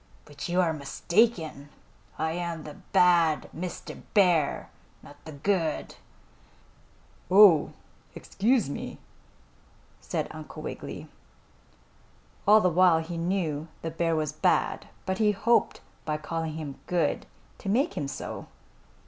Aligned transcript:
"But 0.25 0.49
you 0.49 0.59
are 0.61 0.73
mistaken. 0.73 1.69
I 2.17 2.31
am 2.31 2.63
the 2.63 2.73
Bad 2.91 3.51
Mr. 3.55 4.01
Bear, 4.15 4.71
not 5.03 5.23
the 5.25 5.31
Good." 5.31 5.93
"Oh, 7.29 7.73
excuse 8.15 8.67
me," 8.67 8.97
said 9.99 10.27
Uncle 10.31 10.63
Wiggily. 10.63 11.07
All 12.47 12.61
the 12.61 12.67
while 12.71 12.97
he 13.03 13.15
knew 13.15 13.67
the 13.83 13.91
bear 13.91 14.15
was 14.15 14.33
bad, 14.33 14.87
but 15.05 15.19
he 15.19 15.33
hoped 15.33 15.81
by 16.03 16.17
calling 16.17 16.53
him 16.53 16.79
good, 16.87 17.27
to 17.59 17.69
make 17.69 17.95
him 17.95 18.07
so. 18.07 18.47